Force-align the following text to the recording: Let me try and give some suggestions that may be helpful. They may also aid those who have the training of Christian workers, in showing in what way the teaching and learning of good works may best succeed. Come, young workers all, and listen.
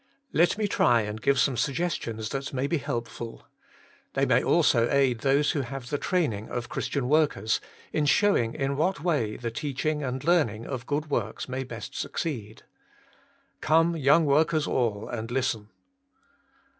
Let 0.33 0.57
me 0.57 0.67
try 0.67 1.01
and 1.01 1.21
give 1.21 1.39
some 1.39 1.55
suggestions 1.55 2.29
that 2.29 2.53
may 2.53 2.65
be 2.65 2.79
helpful. 2.79 3.45
They 4.13 4.25
may 4.25 4.43
also 4.43 4.89
aid 4.89 5.19
those 5.19 5.51
who 5.51 5.61
have 5.61 5.91
the 5.91 5.99
training 5.99 6.49
of 6.49 6.69
Christian 6.69 7.07
workers, 7.07 7.61
in 7.93 8.07
showing 8.07 8.55
in 8.55 8.77
what 8.77 9.03
way 9.03 9.37
the 9.37 9.51
teaching 9.51 10.01
and 10.01 10.23
learning 10.23 10.65
of 10.65 10.87
good 10.87 11.11
works 11.11 11.47
may 11.47 11.63
best 11.63 11.93
succeed. 11.93 12.63
Come, 13.61 13.95
young 13.95 14.25
workers 14.25 14.65
all, 14.65 15.07
and 15.07 15.29
listen. 15.29 15.69